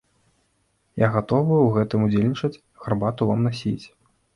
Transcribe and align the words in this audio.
Я 1.03 1.11
гатовы 1.17 1.55
ў 1.59 1.69
гэтым 1.77 1.99
удзельнічаць, 2.09 2.55
гарбату 2.83 3.23
вам 3.33 3.39
насіць. 3.51 3.85